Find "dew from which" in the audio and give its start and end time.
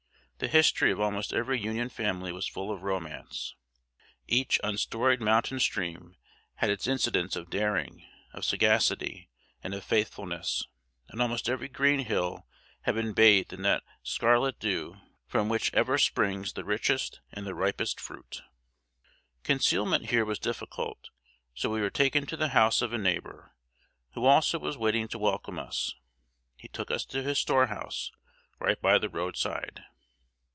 14.59-15.71